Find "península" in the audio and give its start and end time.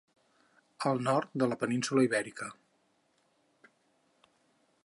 1.65-2.07